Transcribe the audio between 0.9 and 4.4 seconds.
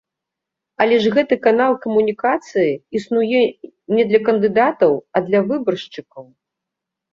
ж гэты канал камунікацыі існуе не для